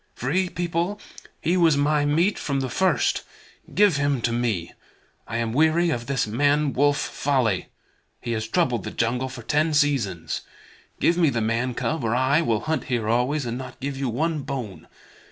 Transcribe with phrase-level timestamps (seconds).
[0.15, 0.99] Free People,
[1.41, 3.21] he was my meat from the first.
[3.75, 4.73] Give him to me.
[5.27, 7.67] I am weary of this man wolf folly.
[8.19, 10.41] He has troubled the jungle for ten seasons.
[10.99, 14.09] Give me the man cub, or I will hunt here always, and not give you
[14.09, 14.87] one bone.